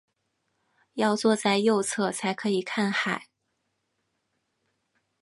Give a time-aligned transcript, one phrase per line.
[0.93, 3.27] 要坐在右侧才可以看海